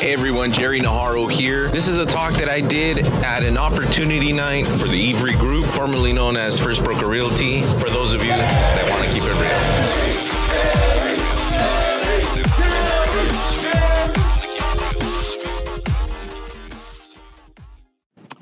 Hey 0.00 0.12
everyone, 0.12 0.52
Jerry 0.52 0.78
Naharo 0.78 1.28
here. 1.28 1.66
This 1.66 1.88
is 1.88 1.98
a 1.98 2.06
talk 2.06 2.32
that 2.34 2.48
I 2.48 2.60
did 2.60 3.04
at 3.24 3.42
an 3.42 3.58
opportunity 3.58 4.32
night 4.32 4.64
for 4.64 4.86
the 4.86 5.12
Every 5.12 5.32
Group, 5.32 5.64
formerly 5.64 6.12
known 6.12 6.36
as 6.36 6.56
First 6.56 6.84
Broker 6.84 7.08
Realty, 7.08 7.62
for 7.62 7.90
those 7.90 8.14
of 8.14 8.22
you 8.22 8.28
that 8.28 8.88
want 8.88 9.02
to 9.02 9.10
keep 9.10 9.24
it 9.24 9.34
real. 9.34 9.58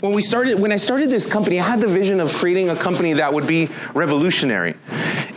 When 0.01 0.13
we 0.13 0.21
started, 0.21 0.61
when 0.61 0.73
I 0.73 0.77
started 0.77 1.09
this 1.09 1.25
company, 1.25 1.59
I 1.59 1.65
had 1.65 1.81
the 1.81 1.89
vision 1.89 2.21
of 2.21 2.35
creating 2.35 2.69
a 2.69 2.77
company 2.77 3.15
that 3.15 3.33
would 3.33 3.47
be 3.47 3.71
revolutionary. 3.95 4.75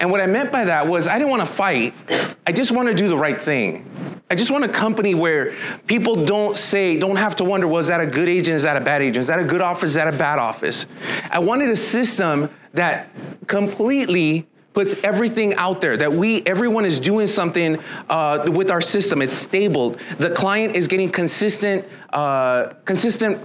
And 0.01 0.11
what 0.11 0.19
I 0.19 0.25
meant 0.25 0.51
by 0.51 0.65
that 0.65 0.85
was 0.85 1.07
I 1.07 1.17
didn't 1.17 1.29
want 1.29 1.43
to 1.43 1.47
fight. 1.47 1.93
I 2.45 2.51
just 2.51 2.73
want 2.73 2.89
to 2.89 2.93
do 2.93 3.07
the 3.07 3.17
right 3.17 3.39
thing. 3.39 3.85
I 4.31 4.35
just 4.35 4.51
want 4.51 4.63
a 4.63 4.69
company 4.69 5.15
where 5.15 5.55
people 5.87 6.23
don't 6.23 6.55
say, 6.55 6.99
don't 6.99 7.15
have 7.15 7.35
to 7.37 7.43
wonder, 7.43 7.67
was 7.67 7.87
well, 7.87 7.97
that 7.97 8.07
a 8.07 8.11
good 8.11 8.29
agent? 8.29 8.57
Is 8.57 8.63
that 8.63 8.77
a 8.77 8.81
bad 8.81 9.01
agent? 9.01 9.17
Is 9.17 9.27
that 9.27 9.39
a 9.39 9.43
good 9.43 9.61
office? 9.61 9.89
Is 9.89 9.95
that 9.95 10.07
a 10.07 10.15
bad 10.15 10.37
office? 10.37 10.85
I 11.31 11.39
wanted 11.39 11.69
a 11.69 11.75
system 11.75 12.51
that 12.73 13.09
completely 13.47 14.47
puts 14.73 15.03
everything 15.03 15.55
out 15.55 15.81
there 15.81 15.97
that 15.97 16.13
we 16.13 16.45
everyone 16.45 16.85
is 16.85 16.99
doing 16.99 17.25
something 17.25 17.79
uh, 18.07 18.45
with 18.53 18.69
our 18.69 18.81
system 18.81 19.19
it's 19.23 19.33
stable 19.33 19.97
the 20.19 20.29
client 20.29 20.75
is 20.75 20.87
getting 20.87 21.09
consistent 21.09 21.83
uh, 22.13 22.67
consistent 22.85 23.39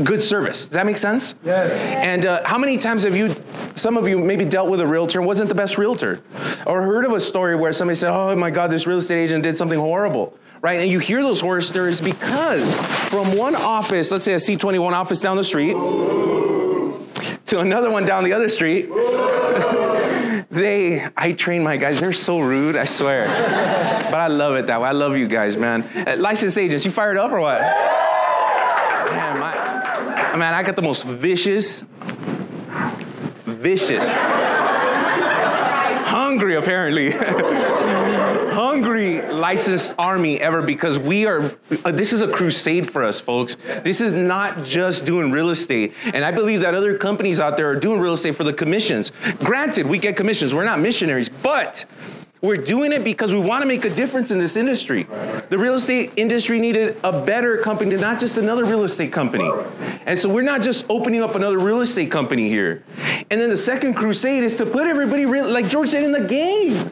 good 0.00 0.22
service. 0.22 0.66
Does 0.66 0.74
that 0.74 0.86
make 0.86 0.98
sense? 0.98 1.34
Yes. 1.44 1.72
And 1.72 2.26
uh, 2.26 2.42
how 2.46 2.58
many 2.58 2.78
times 2.78 3.02
have 3.04 3.14
you, 3.14 3.34
some 3.74 3.96
of 3.96 4.08
you 4.08 4.18
maybe 4.18 4.44
dealt 4.44 4.68
with 4.68 4.80
a 4.80 4.86
realtor 4.86 5.18
and 5.18 5.26
wasn't 5.26 5.48
the 5.48 5.54
best 5.54 5.78
realtor? 5.78 6.20
Or 6.66 6.82
heard 6.82 7.04
of 7.04 7.12
a 7.12 7.20
story 7.20 7.56
where 7.56 7.72
somebody 7.72 7.96
said, 7.96 8.10
oh 8.10 8.34
my 8.36 8.50
God, 8.50 8.70
this 8.70 8.86
real 8.86 8.98
estate 8.98 9.24
agent 9.24 9.44
did 9.44 9.56
something 9.56 9.78
horrible, 9.78 10.38
right? 10.62 10.80
And 10.80 10.90
you 10.90 10.98
hear 10.98 11.22
those 11.22 11.40
horror 11.40 11.62
stories 11.62 12.00
because 12.00 12.74
from 13.08 13.36
one 13.36 13.54
office, 13.54 14.10
let's 14.10 14.24
say 14.24 14.34
a 14.34 14.36
C21 14.36 14.92
office 14.92 15.20
down 15.20 15.36
the 15.36 15.44
street, 15.44 15.74
to 17.46 17.58
another 17.58 17.90
one 17.90 18.04
down 18.04 18.24
the 18.24 18.32
other 18.32 18.48
street, 18.48 18.88
they, 20.50 21.06
I 21.16 21.32
train 21.32 21.62
my 21.62 21.76
guys, 21.76 22.00
they're 22.00 22.12
so 22.12 22.40
rude, 22.40 22.76
I 22.76 22.84
swear. 22.84 23.26
but 24.10 24.18
I 24.18 24.26
love 24.28 24.56
it 24.56 24.66
that 24.66 24.80
way. 24.80 24.88
I 24.88 24.92
love 24.92 25.16
you 25.16 25.28
guys, 25.28 25.56
man. 25.56 25.82
Uh, 25.82 26.16
licensed 26.16 26.58
agents, 26.58 26.84
you 26.84 26.90
fired 26.90 27.16
up 27.16 27.32
or 27.32 27.40
what? 27.40 27.60
Man, 30.30 30.38
my, 30.38 30.44
man, 30.44 30.54
I 30.54 30.62
got 30.62 30.76
the 30.76 30.82
most 30.82 31.02
vicious, 31.02 31.82
vicious, 33.46 34.06
hungry 36.06 36.54
apparently, 36.54 37.10
hungry 38.54 39.22
licensed 39.22 39.92
army 39.98 40.38
ever 40.38 40.62
because 40.62 41.00
we 41.00 41.26
are, 41.26 41.50
uh, 41.84 41.90
this 41.90 42.12
is 42.12 42.22
a 42.22 42.30
crusade 42.30 42.92
for 42.92 43.02
us, 43.02 43.20
folks. 43.20 43.56
This 43.82 44.00
is 44.00 44.12
not 44.12 44.62
just 44.62 45.04
doing 45.04 45.32
real 45.32 45.50
estate. 45.50 45.94
And 46.04 46.24
I 46.24 46.30
believe 46.30 46.60
that 46.60 46.76
other 46.76 46.96
companies 46.96 47.40
out 47.40 47.56
there 47.56 47.68
are 47.68 47.74
doing 47.74 47.98
real 47.98 48.12
estate 48.12 48.36
for 48.36 48.44
the 48.44 48.52
commissions. 48.52 49.10
Granted, 49.40 49.86
we 49.86 49.98
get 49.98 50.16
commissions, 50.16 50.54
we're 50.54 50.62
not 50.62 50.78
missionaries, 50.78 51.28
but 51.28 51.84
we're 52.42 52.56
doing 52.56 52.92
it 52.92 53.04
because 53.04 53.32
we 53.32 53.40
want 53.40 53.62
to 53.62 53.66
make 53.66 53.84
a 53.84 53.90
difference 53.90 54.30
in 54.30 54.38
this 54.38 54.56
industry. 54.56 55.04
The 55.50 55.58
real 55.58 55.74
estate 55.74 56.12
industry 56.16 56.58
needed 56.58 56.98
a 57.04 57.24
better 57.24 57.58
company, 57.58 57.94
not 57.96 58.18
just 58.18 58.38
another 58.38 58.64
real 58.64 58.84
estate 58.84 59.12
company. 59.12 59.50
And 60.06 60.18
so 60.18 60.28
we're 60.28 60.42
not 60.42 60.62
just 60.62 60.86
opening 60.88 61.22
up 61.22 61.34
another 61.34 61.58
real 61.58 61.82
estate 61.82 62.10
company 62.10 62.48
here. 62.48 62.82
And 63.30 63.40
then 63.40 63.50
the 63.50 63.56
second 63.56 63.94
crusade 63.94 64.42
is 64.42 64.54
to 64.56 64.66
put 64.66 64.86
everybody, 64.86 65.26
real, 65.26 65.48
like 65.48 65.68
George 65.68 65.90
said, 65.90 66.02
in 66.02 66.12
the 66.12 66.24
game. 66.24 66.90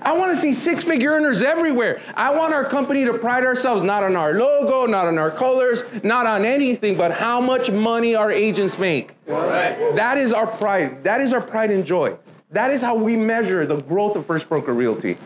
I 0.00 0.16
want 0.16 0.32
to 0.32 0.40
see 0.40 0.52
six 0.52 0.84
figure 0.84 1.10
earners 1.10 1.42
everywhere. 1.42 2.00
I 2.14 2.34
want 2.34 2.54
our 2.54 2.64
company 2.64 3.04
to 3.04 3.14
pride 3.14 3.44
ourselves 3.44 3.82
not 3.82 4.04
on 4.04 4.14
our 4.14 4.34
logo, 4.34 4.86
not 4.86 5.06
on 5.08 5.18
our 5.18 5.32
colors, 5.32 5.82
not 6.04 6.26
on 6.26 6.44
anything, 6.44 6.96
but 6.96 7.10
how 7.10 7.40
much 7.40 7.70
money 7.70 8.14
our 8.14 8.30
agents 8.30 8.78
make. 8.78 9.14
That 9.26 10.16
is 10.16 10.32
our 10.32 10.46
pride. 10.46 11.02
That 11.04 11.20
is 11.20 11.32
our 11.32 11.40
pride 11.40 11.70
and 11.72 11.84
joy. 11.84 12.16
That 12.56 12.70
is 12.70 12.80
how 12.80 12.94
we 12.94 13.16
measure 13.16 13.66
the 13.66 13.82
growth 13.82 14.16
of 14.16 14.24
First 14.24 14.48
Broker 14.48 14.72
Realty. 14.72 15.18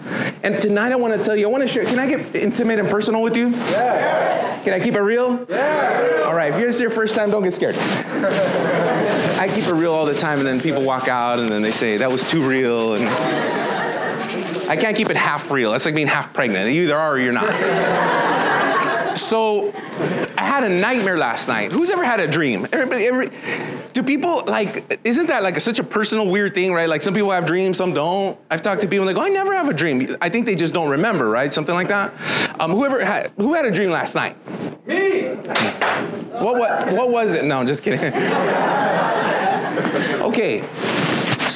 And 0.42 0.60
tonight 0.60 0.90
I 0.90 0.96
want 0.96 1.16
to 1.16 1.22
tell 1.22 1.36
you, 1.36 1.46
I 1.46 1.48
want 1.48 1.62
to 1.62 1.68
share. 1.68 1.84
Can 1.84 2.00
I 2.00 2.08
get 2.08 2.34
intimate 2.34 2.80
and 2.80 2.88
personal 2.88 3.22
with 3.22 3.36
you? 3.36 3.50
Yeah. 3.50 4.60
Can 4.64 4.72
I 4.72 4.80
keep 4.80 4.96
it 4.96 5.00
real? 5.00 5.46
Yeah. 5.48 6.24
All 6.26 6.34
right. 6.34 6.52
If 6.52 6.58
this 6.60 6.74
is 6.74 6.80
your 6.80 6.90
first 6.90 7.14
time, 7.14 7.30
don't 7.30 7.44
get 7.44 7.54
scared. 7.54 7.76
I 9.38 9.48
keep 9.54 9.64
it 9.64 9.74
real 9.74 9.92
all 9.92 10.06
the 10.06 10.14
time, 10.16 10.38
and 10.38 10.46
then 10.46 10.60
people 10.60 10.82
walk 10.82 11.06
out, 11.06 11.38
and 11.38 11.48
then 11.48 11.62
they 11.62 11.70
say 11.70 11.98
that 11.98 12.10
was 12.10 12.28
too 12.28 12.42
real, 12.42 12.94
and 12.94 13.06
I 14.68 14.74
can't 14.74 14.96
keep 14.96 15.08
it 15.08 15.16
half 15.16 15.52
real. 15.52 15.70
That's 15.70 15.84
like 15.84 15.94
being 15.94 16.08
half 16.08 16.32
pregnant. 16.32 16.74
You 16.74 16.82
either 16.82 16.96
are 16.96 17.12
or 17.12 17.20
you're 17.20 17.32
not. 17.32 17.48
So 19.30 19.72
I 20.36 20.42
had 20.42 20.64
a 20.64 20.68
nightmare 20.68 21.16
last 21.16 21.46
night. 21.46 21.70
Who's 21.70 21.88
ever 21.90 22.02
had 22.02 22.18
a 22.18 22.26
dream? 22.26 22.66
Everybody, 22.72 23.06
every, 23.06 23.30
do 23.92 24.02
people 24.02 24.42
like, 24.44 25.00
isn't 25.04 25.26
that 25.26 25.44
like 25.44 25.60
such 25.60 25.78
a 25.78 25.84
personal 25.84 26.26
weird 26.26 26.52
thing, 26.52 26.72
right? 26.72 26.88
Like 26.88 27.00
some 27.00 27.14
people 27.14 27.30
have 27.30 27.46
dreams, 27.46 27.76
some 27.76 27.94
don't. 27.94 28.36
I've 28.50 28.60
talked 28.60 28.80
to 28.80 28.88
people 28.88 29.06
and 29.06 29.16
they 29.16 29.20
go, 29.20 29.24
I 29.24 29.28
never 29.28 29.54
have 29.54 29.68
a 29.68 29.72
dream. 29.72 30.16
I 30.20 30.30
think 30.30 30.46
they 30.46 30.56
just 30.56 30.74
don't 30.74 30.88
remember, 30.88 31.30
right? 31.30 31.52
Something 31.52 31.76
like 31.76 31.86
that. 31.86 32.12
Um, 32.58 32.72
whoever 32.72 33.04
had, 33.04 33.30
who 33.36 33.54
had 33.54 33.64
a 33.64 33.70
dream 33.70 33.90
last 33.90 34.16
night? 34.16 34.34
Me. 34.84 35.28
What, 36.40 36.58
what, 36.58 36.92
what 36.92 37.10
was 37.10 37.32
it? 37.32 37.44
No, 37.44 37.60
I'm 37.60 37.68
just 37.68 37.84
kidding. 37.84 38.00
okay. 40.22 40.64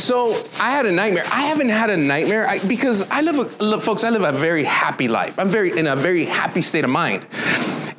So 0.05 0.35
I 0.61 0.71
had 0.71 0.85
a 0.85 0.93
nightmare. 0.93 1.25
I 1.33 1.47
haven't 1.47 1.71
had 1.71 1.89
a 1.89 1.97
nightmare 1.97 2.47
I, 2.47 2.59
because 2.59 3.09
I 3.09 3.23
live, 3.23 3.39
a, 3.39 3.65
look, 3.65 3.81
folks. 3.81 4.05
I 4.05 4.11
live 4.11 4.23
a 4.23 4.33
very 4.33 4.63
happy 4.63 5.09
life. 5.09 5.39
I'm 5.39 5.49
very 5.49 5.79
in 5.79 5.87
a 5.87 5.97
very 5.97 6.27
happy 6.27 6.61
state 6.61 6.85
of 6.85 6.91
mind 6.91 7.27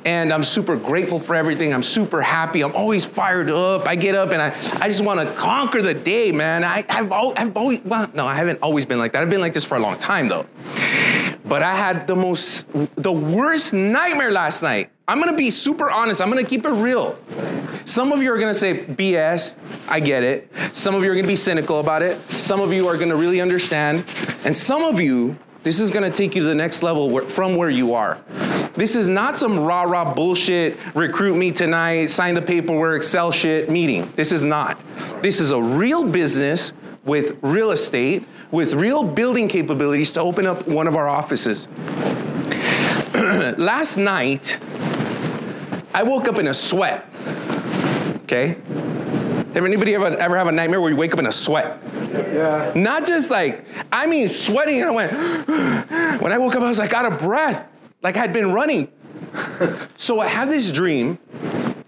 and 0.04 0.32
I'm 0.32 0.44
super 0.44 0.76
grateful 0.76 1.18
for 1.18 1.34
everything. 1.34 1.74
I'm 1.74 1.82
super 1.82 2.22
happy. 2.22 2.62
I'm 2.62 2.76
always 2.76 3.04
fired 3.04 3.50
up. 3.50 3.88
I 3.88 3.96
get 3.96 4.14
up 4.14 4.30
and 4.30 4.40
I, 4.40 4.54
I 4.80 4.86
just 4.86 5.00
want 5.00 5.18
to 5.18 5.34
conquer 5.34 5.82
the 5.82 5.94
day, 5.94 6.30
man. 6.30 6.62
I, 6.62 6.84
have 6.88 7.10
I've 7.10 7.56
always, 7.56 7.80
well, 7.80 8.08
no, 8.14 8.24
I 8.24 8.36
haven't 8.36 8.60
always 8.62 8.86
been 8.86 9.00
like 9.00 9.12
that. 9.12 9.22
I've 9.22 9.30
been 9.30 9.40
like 9.40 9.52
this 9.52 9.64
for 9.64 9.76
a 9.76 9.80
long 9.80 9.98
time, 9.98 10.28
though. 10.28 10.46
But 11.44 11.64
I 11.64 11.74
had 11.74 12.06
the 12.06 12.14
most, 12.14 12.66
the 12.94 13.10
worst 13.10 13.72
nightmare 13.72 14.30
last 14.30 14.62
night. 14.62 14.90
I'm 15.08 15.18
gonna 15.18 15.36
be 15.36 15.50
super 15.50 15.90
honest. 15.90 16.20
I'm 16.20 16.28
gonna 16.28 16.44
keep 16.44 16.64
it 16.64 16.70
real. 16.70 17.18
Some 17.86 18.10
of 18.10 18.20
you 18.20 18.32
are 18.32 18.38
gonna 18.38 18.52
say 18.52 18.84
BS. 18.84 19.54
I 19.88 20.00
get 20.00 20.24
it. 20.24 20.50
Some 20.72 20.96
of 20.96 21.04
you 21.04 21.12
are 21.12 21.14
gonna 21.14 21.28
be 21.28 21.36
cynical 21.36 21.78
about 21.78 22.02
it. 22.02 22.18
Some 22.32 22.60
of 22.60 22.72
you 22.72 22.88
are 22.88 22.98
gonna 22.98 23.14
really 23.14 23.40
understand. 23.40 24.04
And 24.44 24.56
some 24.56 24.82
of 24.82 25.00
you, 25.00 25.36
this 25.62 25.78
is 25.78 25.92
gonna 25.92 26.10
take 26.10 26.34
you 26.34 26.42
to 26.42 26.48
the 26.48 26.54
next 26.54 26.82
level 26.82 27.20
from 27.20 27.54
where 27.54 27.70
you 27.70 27.94
are. 27.94 28.18
This 28.74 28.96
is 28.96 29.06
not 29.06 29.38
some 29.38 29.60
rah 29.60 29.84
rah 29.84 30.12
bullshit, 30.12 30.76
recruit 30.96 31.36
me 31.36 31.52
tonight, 31.52 32.06
sign 32.06 32.34
the 32.34 32.42
paperwork, 32.42 33.04
sell 33.04 33.30
shit 33.30 33.70
meeting. 33.70 34.12
This 34.16 34.32
is 34.32 34.42
not. 34.42 34.80
This 35.22 35.38
is 35.38 35.52
a 35.52 35.62
real 35.62 36.02
business 36.04 36.72
with 37.04 37.38
real 37.40 37.70
estate, 37.70 38.26
with 38.50 38.72
real 38.74 39.04
building 39.04 39.46
capabilities 39.46 40.10
to 40.10 40.20
open 40.20 40.44
up 40.44 40.66
one 40.66 40.88
of 40.88 40.96
our 40.96 41.08
offices. 41.08 41.68
Last 43.14 43.96
night, 43.96 44.58
I 45.94 46.02
woke 46.02 46.26
up 46.26 46.40
in 46.40 46.48
a 46.48 46.54
sweat. 46.54 47.08
Okay? 48.26 48.56
Have 49.54 49.64
anybody 49.64 49.94
ever, 49.94 50.06
ever 50.06 50.36
have 50.36 50.48
a 50.48 50.52
nightmare 50.52 50.80
where 50.80 50.90
you 50.90 50.96
wake 50.96 51.12
up 51.12 51.20
in 51.20 51.26
a 51.26 51.32
sweat? 51.32 51.80
Yeah. 52.12 52.72
Not 52.74 53.06
just 53.06 53.30
like, 53.30 53.64
I 53.92 54.06
mean 54.06 54.28
sweating, 54.28 54.80
and 54.80 54.88
I 54.88 54.90
went, 54.90 55.12
when 56.20 56.32
I 56.32 56.38
woke 56.38 56.56
up, 56.56 56.62
I 56.62 56.68
was 56.68 56.80
like 56.80 56.92
out 56.92 57.10
of 57.10 57.20
breath 57.20 57.68
like 58.02 58.16
I'd 58.16 58.32
been 58.32 58.52
running. 58.52 58.88
so 59.96 60.18
I 60.18 60.26
have 60.26 60.48
this 60.48 60.72
dream, 60.72 61.18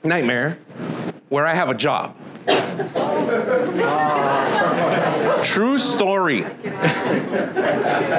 nightmare, 0.05 0.59
where 1.29 1.45
I 1.45 1.55
have 1.55 1.71
a 1.71 1.75
job. 1.75 2.17
True 5.45 5.77
story. 5.77 6.47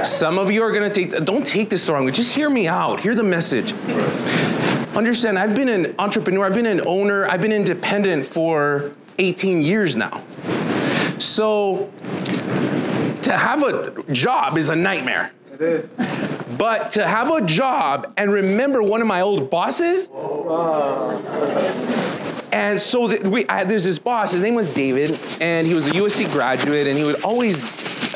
Some 0.03 0.37
of 0.37 0.51
you 0.51 0.61
are 0.61 0.71
gonna 0.71 0.93
take, 0.93 1.23
don't 1.23 1.45
take 1.45 1.69
this 1.69 1.85
the 1.85 1.93
wrong 1.93 2.05
way, 2.05 2.11
just 2.11 2.33
hear 2.33 2.49
me 2.49 2.67
out, 2.67 2.99
hear 2.99 3.15
the 3.15 3.23
message. 3.23 3.73
Understand, 4.99 5.39
I've 5.39 5.55
been 5.55 5.69
an 5.69 5.95
entrepreneur, 5.97 6.45
I've 6.45 6.55
been 6.55 6.65
an 6.65 6.85
owner, 6.85 7.25
I've 7.25 7.39
been 7.39 7.53
independent 7.53 8.25
for 8.25 8.91
18 9.17 9.61
years 9.61 9.95
now. 9.95 10.21
So 11.19 11.89
to 13.21 13.31
have 13.31 13.63
a 13.63 14.03
job 14.11 14.57
is 14.57 14.67
a 14.67 14.75
nightmare. 14.75 15.31
It 15.53 15.61
is. 15.61 15.89
But 16.57 16.91
to 16.91 17.07
have 17.07 17.31
a 17.31 17.39
job 17.39 18.11
and 18.17 18.29
remember 18.33 18.83
one 18.83 18.99
of 18.99 19.07
my 19.07 19.21
old 19.21 19.49
bosses. 19.49 20.09
And 22.51 22.77
so 22.77 23.17
we, 23.29 23.47
I, 23.47 23.63
there's 23.63 23.85
this 23.85 23.99
boss, 23.99 24.33
his 24.33 24.43
name 24.43 24.55
was 24.55 24.69
David, 24.73 25.17
and 25.39 25.65
he 25.65 25.73
was 25.73 25.87
a 25.87 25.91
USC 25.91 26.29
graduate, 26.29 26.87
and 26.87 26.97
he 26.97 27.05
would 27.05 27.23
always 27.23 27.61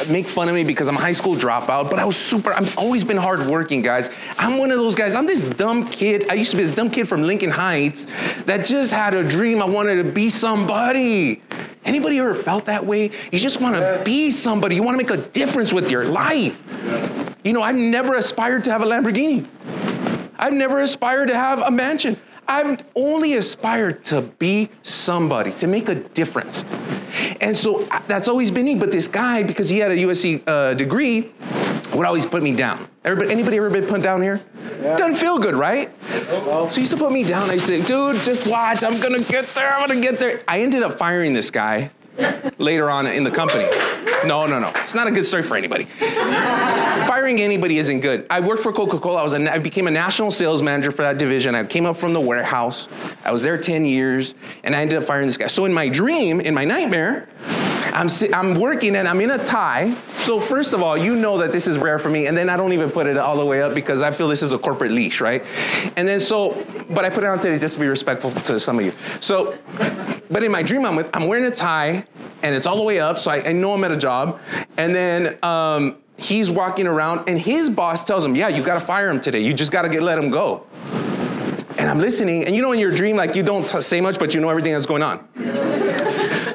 make 0.10 0.26
fun 0.26 0.50
of 0.50 0.56
me 0.56 0.64
because 0.64 0.88
I'm 0.88 0.96
a 0.96 1.02
high 1.02 1.14
school 1.14 1.36
dropout, 1.36 1.90
but 1.90 2.00
I 2.00 2.06
was 2.06 2.18
super, 2.18 2.52
I've 2.54 2.78
always 2.78 3.04
been 3.04 3.18
hardworking, 3.18 3.82
guys. 3.82 4.10
I'm 4.38 4.58
one 4.58 4.72
of 4.72 4.78
those 4.78 4.96
guys, 4.96 5.16
I'm 5.16 5.26
this 5.26 5.44
dumb 5.44 5.88
kid. 5.88 6.30
I 6.30 6.34
used 6.34 6.52
to 6.52 6.58
be 6.58 6.64
this 6.64 6.76
dumb 6.76 6.90
kid 6.90 7.08
from 7.08 7.24
Lincoln 7.24 7.50
Heights 7.50 8.08
that 8.46 8.66
just 8.66 8.94
had 8.94 9.14
a 9.14 9.28
dream 9.28 9.62
I 9.62 9.66
wanted 9.66 10.04
to 10.04 10.12
be 10.12 10.30
somebody. 10.30 11.42
Anybody 11.86 12.20
ever 12.20 12.36
felt 12.36 12.66
that 12.66 12.86
way? 12.86 13.12
You 13.32 13.40
just 13.40 13.60
want 13.60 13.76
to 13.76 14.02
be 14.06 14.32
somebody. 14.32 14.76
You 14.76 14.84
want 14.84 15.00
to 15.00 15.04
make 15.04 15.12
a 15.12 15.30
difference 15.30 15.74
with 15.74 15.92
your 15.92 16.06
life. 16.06 16.62
You 17.44 17.54
know, 17.54 17.62
I've 17.62 17.76
never 17.76 18.16
aspired 18.16 18.64
to 18.66 18.72
have 18.72 18.82
a 18.82 18.86
Lamborghini. 18.86 19.46
I've 20.38 20.54
never 20.54 20.80
aspired 20.80 21.28
to 21.28 21.36
have 21.36 21.60
a 21.60 21.72
mansion. 21.72 22.20
I've 22.48 22.81
only 22.95 23.36
aspired 23.36 24.04
to 24.06 24.22
be 24.22 24.69
somebody, 24.84 25.51
to 25.54 25.68
make 25.68 25.90
a 25.90 25.95
difference. 25.95 26.66
And 27.42 27.56
so 27.56 27.86
I- 27.92 28.01
that's 28.07 28.28
always 28.28 28.51
been 28.51 28.66
me. 28.66 28.75
But 28.75 28.92
this 28.92 29.07
guy, 29.07 29.44
because 29.44 29.69
he 29.69 29.80
had 29.80 29.92
a 29.92 29.95
USC 29.98 30.42
uh, 30.48 30.74
degree, 30.74 31.31
would 31.94 32.06
always 32.06 32.25
put 32.25 32.42
me 32.42 32.56
down. 32.56 32.88
Everybody, 33.06 33.31
anybody 33.31 33.57
ever 33.57 33.69
been 33.69 33.86
put 33.86 34.01
down 34.01 34.22
here? 34.22 34.42
Yeah. 34.81 34.95
Doesn't 34.98 35.16
feel 35.18 35.38
good, 35.38 35.56
right? 35.56 35.92
So 36.30 36.68
he 36.74 36.81
used 36.81 36.92
to 36.94 36.98
put 36.98 37.12
me 37.12 37.24
down. 37.24 37.50
I 37.50 37.57
said, 37.57 37.86
dude, 37.86 38.18
just 38.22 38.48
watch. 38.48 38.84
I'm 38.84 39.00
gonna 39.00 39.22
get 39.22 39.46
there. 39.54 39.74
I'm 39.74 39.88
gonna 39.88 40.01
get 40.01 40.19
there. 40.19 40.42
I 40.48 40.62
ended 40.62 40.81
up 40.84 40.98
firing 40.98 41.34
this 41.34 41.51
guy 41.51 41.92
later 42.57 42.89
on 42.89 43.06
in 43.07 43.24
the 43.24 43.31
company. 43.31 43.66
No, 44.25 44.46
no, 44.46 44.60
no. 44.60 44.70
It's 44.75 44.94
not 44.94 45.08
a 45.08 45.12
good 45.12 45.25
story 45.25 45.44
for 45.44 45.56
anybody. 45.56 45.86
Firing 45.86 47.42
anybody 47.42 47.78
isn't 47.78 48.00
good. 48.00 48.25
I 48.30 48.40
worked 48.40 48.64
for 48.64 48.72
Coca-Cola. 48.72 49.20
I 49.20 49.24
was 49.24 49.34
became 49.62 49.88
a 49.88 49.92
national 49.92 50.31
sales 50.31 50.62
manager 50.62 50.92
for 50.92 51.02
that 51.02 51.18
division. 51.18 51.56
I 51.56 51.66
came 51.66 51.86
up 51.86 51.98
from 51.98 52.14
the 52.14 52.22
warehouse. 52.22 52.88
I 53.25 53.31
was 53.31 53.44
there 53.44 53.58
10 53.58 53.86
years, 53.86 54.34
and 54.64 54.75
I 54.75 54.81
ended 54.81 54.98
up 55.02 55.08
firing 55.08 55.28
this 55.28 55.38
guy. 55.38 55.48
So 55.48 55.66
in 55.66 55.74
my 55.74 55.90
dream, 55.90 56.40
in 56.40 56.54
my 56.54 56.66
nightmare, 56.66 57.28
I'm 57.94 58.08
I'm 58.34 58.60
working 58.60 58.96
and 58.96 59.08
I'm 59.08 59.22
in 59.22 59.31
a 59.31 59.44
tie. 59.44 59.94
So 60.18 60.40
first 60.40 60.74
of 60.74 60.81
all, 60.81 60.98
you 60.98 61.16
know 61.16 61.38
that 61.38 61.52
this 61.52 61.68
is 61.68 61.78
rare 61.78 62.00
for 62.00 62.10
me, 62.10 62.25
and 62.28 62.36
then 62.36 62.50
I 62.50 62.58
don't 62.58 62.74
even 62.74 62.90
put 62.90 63.06
it 63.08 63.18
all 63.18 63.38
the 63.38 63.46
way 63.46 63.62
up 63.62 63.75
because 63.75 64.02
I 64.02 64.12
feel 64.12 64.28
this 64.28 64.42
is 64.42 64.52
a 64.52 64.58
corporate 64.58 64.92
leash, 64.92 65.22
right? 65.22 65.44
And 65.96 66.08
then 66.08 66.20
so, 66.20 66.66
but 66.90 67.06
I 67.06 67.10
put 67.10 67.24
it 67.24 67.28
on 67.28 67.40
today 67.40 67.60
just 67.60 67.75
to 67.75 67.80
be 67.80 67.88
respectful 67.88 68.31
to 68.31 68.60
some 68.60 68.80
of 68.80 68.86
you. 68.86 68.94
So, 69.20 69.58
but 70.34 70.44
in 70.44 70.52
my 70.52 70.64
dream, 70.64 70.86
I'm 70.86 70.96
with, 70.96 71.10
I'm 71.14 71.28
wearing 71.28 71.46
a 71.46 71.52
tie, 71.52 72.06
and 72.42 72.56
it's 72.56 72.68
all 72.68 72.76
the 72.76 72.84
way 72.84 73.00
up, 73.00 73.20
so 73.20 73.32
I, 73.32 73.50
I 73.50 73.52
know 73.54 73.74
I'm 73.74 73.84
at 73.84 73.92
a 73.92 73.98
job, 73.98 74.40
and 74.78 74.94
then. 74.94 75.38
Um, 75.44 75.98
He's 76.16 76.50
walking 76.50 76.86
around, 76.86 77.28
and 77.28 77.40
his 77.40 77.72
boss 77.72 78.04
tells 78.04 78.24
him, 78.24 78.36
"Yeah, 78.36 78.48
you 78.48 78.64
got 78.64 78.80
to 78.80 78.86
fire 78.86 79.10
him 79.10 79.20
today. 79.20 79.40
You 79.40 79.52
just 79.52 79.72
got 79.72 79.82
to 79.82 79.90
get 79.90 80.04
let 80.04 80.18
him 80.18 80.30
go." 80.30 80.66
And 81.80 81.90
I'm 81.90 82.00
listening, 82.00 82.46
and 82.46 82.56
you 82.56 82.62
know, 82.62 82.72
in 82.72 82.80
your 82.80 82.92
dream, 82.92 83.18
like 83.18 83.36
you 83.36 83.42
don't 83.42 83.68
t- 83.68 83.82
say 83.82 84.00
much, 84.00 84.20
but 84.20 84.32
you 84.32 84.40
know 84.40 84.50
everything 84.50 84.74
that's 84.74 84.86
going 84.86 85.02
on. 85.02 85.28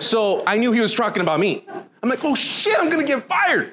So 0.00 0.44
I 0.46 0.56
knew 0.56 0.70
he 0.70 0.80
was 0.80 0.94
talking 0.94 1.22
about 1.22 1.40
me. 1.40 1.66
I'm 2.02 2.08
like, 2.08 2.24
oh 2.24 2.34
shit, 2.34 2.78
I'm 2.78 2.88
gonna 2.88 3.04
get 3.04 3.24
fired. 3.24 3.72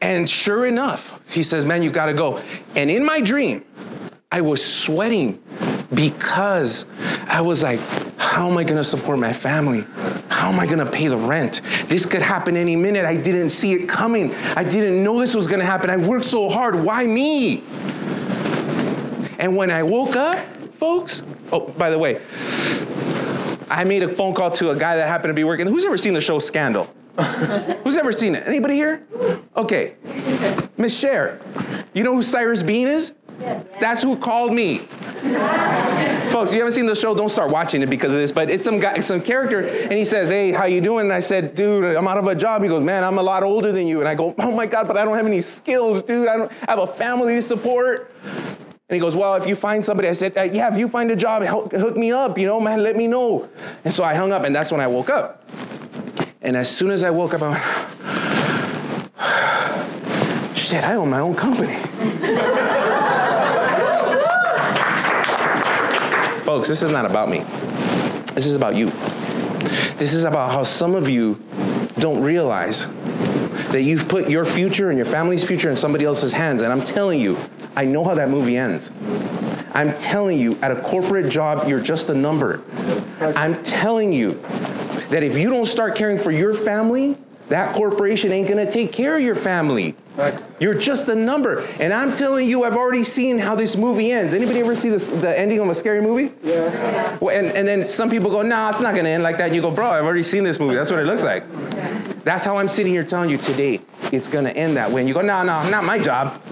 And 0.00 0.28
sure 0.28 0.66
enough, 0.66 1.20
he 1.28 1.42
says, 1.42 1.66
man, 1.66 1.82
you 1.82 1.90
gotta 1.90 2.14
go. 2.14 2.40
And 2.74 2.90
in 2.90 3.04
my 3.04 3.20
dream, 3.20 3.64
I 4.32 4.40
was 4.40 4.64
sweating 4.64 5.42
because 5.94 6.86
I 7.28 7.40
was 7.40 7.62
like, 7.62 7.80
how 8.18 8.50
am 8.50 8.58
I 8.58 8.64
gonna 8.64 8.84
support 8.84 9.18
my 9.18 9.32
family? 9.32 9.86
How 10.28 10.50
am 10.50 10.60
I 10.60 10.66
gonna 10.66 10.90
pay 10.90 11.08
the 11.08 11.16
rent? 11.16 11.60
This 11.88 12.06
could 12.06 12.22
happen 12.22 12.56
any 12.56 12.76
minute. 12.76 13.04
I 13.04 13.16
didn't 13.16 13.50
see 13.50 13.72
it 13.72 13.88
coming. 13.88 14.34
I 14.56 14.64
didn't 14.64 15.02
know 15.02 15.20
this 15.20 15.34
was 15.34 15.46
gonna 15.46 15.64
happen. 15.64 15.90
I 15.90 15.96
worked 15.96 16.24
so 16.24 16.48
hard. 16.48 16.74
Why 16.74 17.06
me? 17.06 17.62
And 19.38 19.56
when 19.56 19.70
I 19.70 19.82
woke 19.82 20.16
up, 20.16 20.44
folks, 20.78 21.22
oh, 21.52 21.60
by 21.60 21.90
the 21.90 21.98
way, 21.98 22.20
I 23.70 23.84
made 23.84 24.02
a 24.02 24.12
phone 24.12 24.34
call 24.34 24.50
to 24.52 24.70
a 24.70 24.76
guy 24.76 24.96
that 24.96 25.08
happened 25.08 25.30
to 25.30 25.34
be 25.34 25.44
working. 25.44 25.66
Who's 25.66 25.84
ever 25.84 25.98
seen 25.98 26.14
the 26.14 26.20
show 26.20 26.38
Scandal? 26.38 26.92
Who's 27.84 27.96
ever 27.96 28.12
seen 28.12 28.34
it? 28.34 28.46
Anybody 28.46 28.74
here? 28.74 29.06
Okay. 29.56 29.94
Miss 30.76 30.96
Cher, 30.96 31.40
you 31.94 32.02
know 32.02 32.14
who 32.14 32.22
Cyrus 32.22 32.62
Beene 32.62 32.88
is? 32.88 33.12
That's 33.80 34.02
who 34.02 34.16
called 34.16 34.52
me. 34.52 34.82
Folks, 36.30 36.52
you 36.52 36.58
haven't 36.58 36.74
seen 36.74 36.84
the 36.86 36.94
show, 36.94 37.14
don't 37.14 37.30
start 37.30 37.50
watching 37.50 37.82
it 37.82 37.88
because 37.88 38.12
of 38.12 38.20
this, 38.20 38.30
but 38.30 38.50
it's 38.50 38.64
some 38.64 38.78
guy, 38.78 39.00
some 39.00 39.22
character, 39.22 39.60
and 39.60 39.92
he 39.94 40.04
says, 40.04 40.28
Hey, 40.28 40.52
how 40.52 40.66
you 40.66 40.82
doing? 40.82 41.06
And 41.06 41.12
I 41.12 41.20
said, 41.20 41.54
Dude, 41.54 41.84
I'm 41.96 42.06
out 42.06 42.18
of 42.18 42.26
a 42.26 42.34
job. 42.34 42.62
He 42.62 42.68
goes, 42.68 42.82
Man, 42.82 43.02
I'm 43.02 43.16
a 43.16 43.22
lot 43.22 43.42
older 43.42 43.72
than 43.72 43.86
you. 43.86 44.00
And 44.00 44.08
I 44.08 44.14
go, 44.14 44.34
Oh 44.38 44.50
my 44.50 44.66
God, 44.66 44.86
but 44.86 44.98
I 44.98 45.04
don't 45.04 45.16
have 45.16 45.26
any 45.26 45.40
skills, 45.40 46.02
dude. 46.02 46.28
I 46.28 46.36
don't 46.36 46.52
I 46.68 46.72
have 46.72 46.80
a 46.80 46.86
family 46.86 47.36
to 47.36 47.42
support. 47.42 48.12
And 48.24 48.94
he 48.94 48.98
goes, 48.98 49.16
Well, 49.16 49.34
if 49.36 49.46
you 49.46 49.56
find 49.56 49.82
somebody, 49.82 50.08
I 50.08 50.12
said, 50.12 50.36
uh, 50.36 50.42
Yeah, 50.42 50.70
if 50.72 50.78
you 50.78 50.88
find 50.88 51.10
a 51.10 51.16
job, 51.16 51.42
help, 51.42 51.72
hook 51.72 51.96
me 51.96 52.12
up, 52.12 52.36
you 52.36 52.46
know, 52.46 52.60
man, 52.60 52.82
let 52.82 52.96
me 52.96 53.06
know. 53.06 53.48
And 53.84 53.94
so 53.94 54.04
I 54.04 54.14
hung 54.14 54.32
up, 54.32 54.44
and 54.44 54.54
that's 54.54 54.70
when 54.70 54.82
I 54.82 54.86
woke 54.86 55.08
up. 55.08 55.48
And 56.42 56.54
as 56.56 56.70
soon 56.70 56.90
as 56.90 57.02
I 57.02 57.10
woke 57.10 57.32
up, 57.32 57.42
I 57.42 57.48
went, 57.48 57.62
Shit, 60.56 60.84
I 60.84 60.94
own 60.96 61.08
my 61.08 61.20
own 61.20 61.34
company. 61.34 61.76
Folks, 66.56 66.68
this 66.68 66.82
is 66.82 66.90
not 66.90 67.04
about 67.04 67.28
me. 67.28 67.40
This 68.32 68.46
is 68.46 68.56
about 68.56 68.76
you. 68.76 68.86
This 69.98 70.14
is 70.14 70.24
about 70.24 70.52
how 70.52 70.62
some 70.62 70.94
of 70.94 71.06
you 71.06 71.38
don't 71.98 72.22
realize 72.22 72.86
that 73.72 73.82
you've 73.82 74.08
put 74.08 74.30
your 74.30 74.46
future 74.46 74.88
and 74.88 74.96
your 74.96 75.04
family's 75.04 75.44
future 75.44 75.68
in 75.68 75.76
somebody 75.76 76.06
else's 76.06 76.32
hands. 76.32 76.62
And 76.62 76.72
I'm 76.72 76.80
telling 76.80 77.20
you, 77.20 77.36
I 77.76 77.84
know 77.84 78.02
how 78.04 78.14
that 78.14 78.30
movie 78.30 78.56
ends. 78.56 78.90
I'm 79.74 79.94
telling 79.98 80.38
you, 80.38 80.58
at 80.62 80.70
a 80.70 80.80
corporate 80.80 81.30
job, 81.30 81.68
you're 81.68 81.78
just 81.78 82.08
a 82.08 82.14
number. 82.14 82.62
I'm 83.20 83.62
telling 83.62 84.10
you 84.10 84.40
that 85.10 85.22
if 85.22 85.36
you 85.36 85.50
don't 85.50 85.66
start 85.66 85.94
caring 85.94 86.18
for 86.18 86.30
your 86.30 86.54
family, 86.54 87.18
that 87.48 87.74
corporation 87.74 88.32
ain't 88.32 88.48
gonna 88.48 88.70
take 88.70 88.92
care 88.92 89.16
of 89.16 89.22
your 89.22 89.34
family. 89.34 89.94
Right. 90.16 90.34
You're 90.58 90.74
just 90.74 91.08
a 91.08 91.14
number. 91.14 91.60
And 91.78 91.92
I'm 91.92 92.16
telling 92.16 92.48
you, 92.48 92.64
I've 92.64 92.76
already 92.76 93.04
seen 93.04 93.38
how 93.38 93.54
this 93.54 93.76
movie 93.76 94.10
ends. 94.10 94.34
Anybody 94.34 94.60
ever 94.60 94.74
see 94.74 94.88
this, 94.88 95.08
the 95.08 95.38
ending 95.38 95.60
of 95.60 95.68
a 95.68 95.74
scary 95.74 96.00
movie? 96.00 96.32
Yeah. 96.42 97.16
Well, 97.20 97.36
and, 97.36 97.54
and 97.54 97.68
then 97.68 97.86
some 97.86 98.10
people 98.10 98.30
go, 98.30 98.42
nah, 98.42 98.70
it's 98.70 98.80
not 98.80 98.94
gonna 98.94 99.10
end 99.10 99.22
like 99.22 99.38
that. 99.38 99.46
And 99.46 99.54
you 99.54 99.60
go, 99.62 99.70
bro, 99.70 99.90
I've 99.90 100.04
already 100.04 100.22
seen 100.22 100.42
this 100.42 100.58
movie. 100.58 100.74
That's 100.74 100.90
what 100.90 101.00
it 101.00 101.06
looks 101.06 101.22
like. 101.22 101.44
That's 102.24 102.44
how 102.44 102.56
I'm 102.56 102.68
sitting 102.68 102.92
here 102.92 103.04
telling 103.04 103.30
you 103.30 103.38
today, 103.38 103.80
it's 104.10 104.26
gonna 104.26 104.50
end 104.50 104.76
that 104.76 104.90
way. 104.90 105.02
And 105.02 105.08
you 105.08 105.14
go, 105.14 105.20
no, 105.20 105.42
no, 105.42 105.68
not 105.68 105.84
my 105.84 105.98
job. 105.98 106.42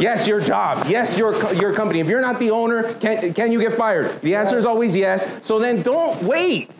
Yes, 0.00 0.26
your 0.26 0.40
job. 0.40 0.86
Yes, 0.88 1.16
your, 1.16 1.32
co- 1.32 1.52
your 1.52 1.72
company. 1.72 2.00
If 2.00 2.06
you're 2.08 2.20
not 2.20 2.38
the 2.38 2.50
owner, 2.50 2.94
can, 2.94 3.32
can 3.32 3.50
you 3.50 3.60
get 3.60 3.74
fired? 3.74 4.20
The 4.20 4.34
answer 4.34 4.58
is 4.58 4.66
always 4.66 4.94
yes. 4.94 5.26
So 5.42 5.58
then 5.58 5.82
don't 5.82 6.22
wait. 6.22 6.70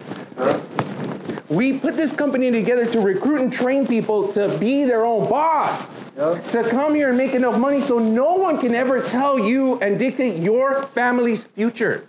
We 1.49 1.79
put 1.79 1.97
this 1.97 2.13
company 2.13 2.51
together 2.51 2.85
to 2.87 3.01
recruit 3.01 3.41
and 3.41 3.51
train 3.53 3.87
people 3.87 4.31
to 4.35 4.55
be 4.59 4.85
their 4.85 5.07
own 5.07 5.29
boss. 5.29 5.87
Yep. 6.17 6.45
To 6.51 6.69
come 6.69 6.95
here 6.95 7.09
and 7.09 7.17
make 7.17 7.35
enough 7.35 7.59
money 7.59 7.81
so 7.81 7.99
no 7.99 8.35
one 8.35 8.61
can 8.61 8.75
ever 8.75 9.01
tell 9.01 9.39
you 9.39 9.79
and 9.81 9.99
dictate 9.99 10.37
your 10.43 10.83
family's 10.89 11.45
future. 11.45 12.07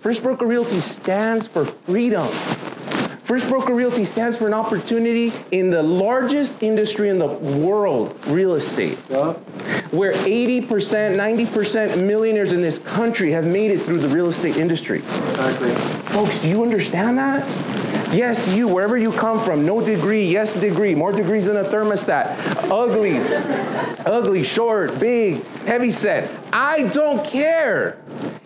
First 0.00 0.22
Broker 0.22 0.44
Realty 0.44 0.80
stands 0.80 1.46
for 1.46 1.64
freedom. 1.64 2.28
First 3.24 3.48
Broker 3.48 3.72
Realty 3.72 4.04
stands 4.04 4.36
for 4.36 4.46
an 4.46 4.52
opportunity 4.52 5.32
in 5.50 5.70
the 5.70 5.82
largest 5.82 6.62
industry 6.62 7.08
in 7.08 7.18
the 7.18 7.26
world, 7.26 8.14
real 8.26 8.54
estate 8.54 8.98
Yeah. 9.08 9.32
where 9.92 10.12
80%, 10.26 11.16
90% 11.16 12.02
millionaires 12.02 12.52
in 12.52 12.60
this 12.60 12.78
country 12.80 13.30
have 13.30 13.46
made 13.46 13.70
it 13.70 13.80
through 13.80 13.98
the 13.98 14.08
real 14.08 14.28
estate 14.28 14.58
industry. 14.58 14.98
Exactly. 14.98 15.70
Folks, 16.12 16.38
do 16.40 16.48
you 16.48 16.62
understand 16.62 17.16
that? 17.16 17.48
Yes, 18.12 18.46
you, 18.48 18.68
wherever 18.68 18.96
you 18.96 19.12
come 19.12 19.42
from, 19.42 19.64
no 19.64 19.84
degree, 19.84 20.26
yes 20.26 20.52
degree, 20.52 20.94
more 20.94 21.12
degrees 21.12 21.46
than 21.46 21.56
a 21.56 21.64
thermostat, 21.64 22.36
ugly, 22.70 23.18
ugly, 24.06 24.42
short, 24.42 24.98
big, 25.00 25.44
heavy 25.66 25.90
set. 25.90 26.30
I 26.52 26.84
don't 26.88 27.24
care. 27.26 27.98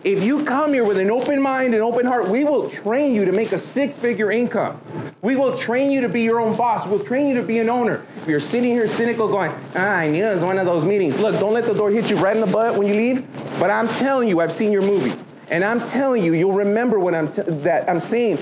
If 0.03 0.23
you 0.23 0.45
come 0.45 0.73
here 0.73 0.85
with 0.85 0.97
an 0.97 1.11
open 1.11 1.41
mind 1.41 1.73
and 1.73 1.83
open 1.83 2.05
heart, 2.05 2.29
we 2.29 2.43
will 2.43 2.69
train 2.69 3.13
you 3.13 3.25
to 3.25 3.31
make 3.31 3.51
a 3.51 3.57
six 3.57 3.95
figure 3.97 4.31
income. 4.31 4.81
We 5.21 5.35
will 5.35 5.57
train 5.57 5.91
you 5.91 6.01
to 6.01 6.09
be 6.09 6.21
your 6.21 6.39
own 6.39 6.55
boss. 6.55 6.87
We'll 6.87 7.03
train 7.03 7.27
you 7.27 7.35
to 7.35 7.43
be 7.43 7.59
an 7.59 7.69
owner. 7.69 8.05
If 8.17 8.27
you're 8.27 8.39
sitting 8.39 8.71
here 8.71 8.87
cynical 8.87 9.27
going, 9.27 9.51
ah, 9.75 9.97
I 9.97 10.07
knew 10.07 10.25
it 10.25 10.33
was 10.33 10.43
one 10.43 10.57
of 10.57 10.65
those 10.65 10.85
meetings. 10.85 11.19
Look, 11.19 11.37
don't 11.39 11.53
let 11.53 11.65
the 11.65 11.73
door 11.73 11.91
hit 11.91 12.09
you 12.09 12.15
right 12.17 12.35
in 12.35 12.41
the 12.41 12.51
butt 12.51 12.75
when 12.77 12.87
you 12.87 12.93
leave. 12.93 13.59
But 13.59 13.69
I'm 13.69 13.87
telling 13.87 14.29
you, 14.29 14.39
I've 14.39 14.53
seen 14.53 14.71
your 14.71 14.81
movie. 14.81 15.13
And 15.51 15.63
I'm 15.63 15.79
telling 15.79 16.23
you, 16.23 16.33
you'll 16.33 16.53
remember 16.53 16.99
what 16.99 17.13
I'm 17.15 17.31
t- 17.31 17.41
that 17.41 17.89
I'm 17.89 17.99
saying. 17.99 18.37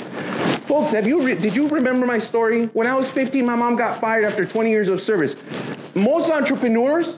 Folks, 0.68 0.92
have 0.92 1.08
you 1.08 1.22
re- 1.22 1.36
did 1.36 1.56
you 1.56 1.70
remember 1.70 2.06
my 2.06 2.20
story? 2.20 2.66
When 2.68 2.88
I 2.88 2.94
was 2.94 3.10
15, 3.10 3.46
my 3.46 3.56
mom 3.56 3.78
got 3.78 4.02
fired 4.02 4.26
after 4.26 4.44
20 4.44 4.70
years 4.70 4.90
of 4.90 5.02
service. 5.02 5.38
Most 5.96 6.30
entrepreneurs 6.30 7.18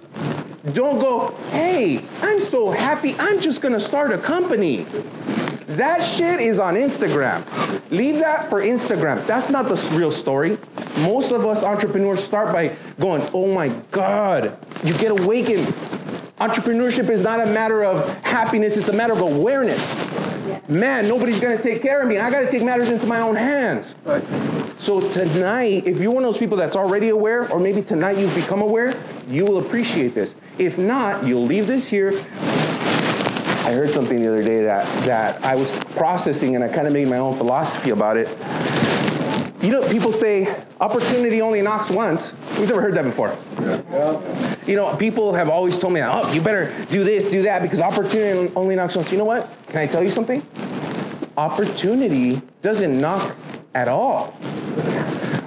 don't 0.74 1.00
go, 1.00 1.36
hey, 1.50 2.03
I'm 2.22 2.39
so 2.41 2.70
happy, 2.70 3.15
I'm 3.18 3.39
just 3.39 3.60
gonna 3.60 3.79
start 3.79 4.12
a 4.12 4.20
company. 4.20 4.84
That 5.65 6.03
shit 6.03 6.39
is 6.39 6.60
on 6.60 6.75
Instagram. 6.75 7.44
Leave 7.89 8.20
that 8.20 8.51
for 8.51 8.62
Instagram. 8.62 9.25
That's 9.25 9.50
not 9.50 9.68
the 9.68 9.75
real 9.98 10.12
story. 10.12 10.60
Most 11.00 11.32
of 11.32 11.44
us 11.48 11.63
entrepreneurs 11.63 12.24
start 12.24 12.53
by 12.53 12.75
going, 13.00 13.27
oh 13.34 13.51
my 13.51 13.70
God, 13.89 14.58
you 14.84 14.94
get 15.00 15.10
awakened. 15.10 15.65
Entrepreneurship 16.39 17.10
is 17.10 17.19
not 17.19 17.41
a 17.41 17.46
matter 17.46 17.84
of 17.84 18.08
happiness, 18.24 18.77
it's 18.77 18.88
a 18.88 18.93
matter 18.93 19.12
of 19.12 19.19
awareness. 19.19 19.93
Man, 20.69 21.05
nobody's 21.05 21.38
gonna 21.38 21.62
take 21.62 21.81
care 21.81 22.01
of 22.01 22.08
me. 22.08 22.17
I 22.17 22.31
gotta 22.31 22.50
take 22.50 22.63
matters 22.63 22.89
into 22.89 23.05
my 23.05 23.19
own 23.19 23.36
hands. 23.36 23.98
Right. 24.05 24.24
So 24.77 25.01
tonight, 25.01 25.86
if 25.86 26.00
you're 26.00 26.13
one 26.13 26.24
of 26.24 26.31
those 26.31 26.38
people 26.38 26.55
that's 26.55 26.77
already 26.77 27.10
aware, 27.10 27.51
or 27.51 27.60
maybe 27.60 27.81
tonight 27.81 28.17
you've 28.17 28.34
become 28.34 28.62
aware, 28.62 28.96
you 29.27 29.43
will 29.43 29.58
appreciate 29.58 30.15
this. 30.15 30.36
If 30.58 30.77
not, 30.77 31.25
you'll 31.25 31.43
leave 31.43 31.67
this 31.67 31.88
here. 31.88 32.12
I 32.12 33.74
heard 33.74 33.93
something 33.93 34.22
the 34.22 34.29
other 34.29 34.43
day 34.43 34.63
that, 34.63 34.86
that 35.03 35.43
I 35.43 35.55
was 35.55 35.74
processing 35.96 36.55
and 36.55 36.63
I 36.63 36.69
kind 36.69 36.88
of 36.88 36.93
made 36.93 37.10
my 37.10 37.17
own 37.17 37.36
philosophy 37.36 37.89
about 37.89 38.15
it. 38.15 38.29
You 39.62 39.72
know, 39.72 39.88
people 39.89 40.13
say 40.13 40.63
opportunity 40.80 41.42
only 41.42 41.62
knocks 41.62 41.89
once. 41.89 42.34
Who's 42.56 42.72
ever 42.72 42.82
heard 42.82 42.96
that 42.96 43.04
before? 43.04 43.36
Yeah. 43.60 44.56
You 44.66 44.75
know, 44.75 44.96
people 44.96 45.34
have 45.34 45.50
always 45.50 45.78
told 45.78 45.94
me, 45.94 46.01
oh, 46.01 46.32
you 46.32 46.42
better 46.42 46.74
do 46.86 47.04
this, 47.04 47.25
do 47.25 47.42
that, 47.42 47.62
because 47.62 47.82
opportunity 47.82 48.54
only 48.56 48.75
knocks 48.75 48.96
once. 48.96 49.12
You 49.12 49.18
know 49.18 49.25
what? 49.25 49.51
Can 49.68 49.80
I 49.80 49.88
tell 49.88 50.01
you 50.01 50.10
something? 50.10 50.46
Opportunity 51.36 52.42
doesn't 52.62 53.00
knock 53.00 53.36
at 53.75 53.89
all. 53.89 54.38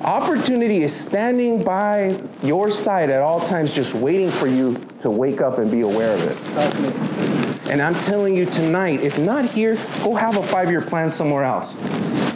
Opportunity 0.03 0.83
is 0.83 0.95
standing 0.95 1.63
by 1.65 2.21
your 2.43 2.71
side 2.71 3.09
at 3.09 3.23
all 3.23 3.41
times, 3.41 3.73
just 3.73 3.95
waiting 3.95 4.31
for 4.31 4.47
you 4.47 4.85
to 5.01 5.11
wake 5.11 5.41
up 5.41 5.59
and 5.59 5.71
be 5.71 5.81
aware 5.83 6.15
of 6.15 6.23
it. 6.25 7.71
And 7.71 7.81
I'm 7.81 7.95
telling 7.95 8.37
you 8.37 8.45
tonight, 8.45 9.01
if 9.01 9.19
not 9.19 9.47
here, 9.47 9.77
go 10.03 10.15
have 10.15 10.37
a 10.37 10.43
five 10.43 10.71
year 10.71 10.83
plan 10.83 11.11
somewhere 11.11 11.45
else. 11.45 11.73